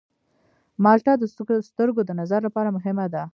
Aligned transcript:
مالټه 0.83 1.13
د 1.19 1.23
سترګو 1.69 2.01
د 2.05 2.11
نظر 2.19 2.39
لپاره 2.47 2.69
مهمه 2.77 3.05
ده. 3.13 3.23